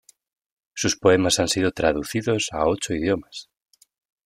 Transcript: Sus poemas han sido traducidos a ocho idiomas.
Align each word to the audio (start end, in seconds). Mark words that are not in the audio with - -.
Sus 0.73 0.95
poemas 0.95 1.37
han 1.37 1.47
sido 1.47 1.71
traducidos 1.73 2.47
a 2.53 2.65
ocho 2.65 2.95
idiomas. 2.95 3.51